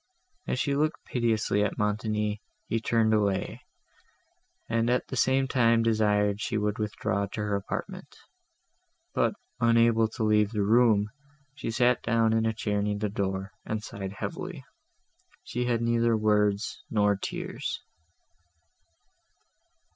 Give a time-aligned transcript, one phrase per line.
[0.47, 3.61] As she looked piteously at Montoni, he turned away,
[4.67, 8.15] and at the same time desired she would withdraw to her apartment;
[9.13, 11.11] but, unable to leave the room,
[11.53, 14.63] she sat down in a chair near the door, and sighed heavily.
[15.43, 17.79] She had neither words nor tears.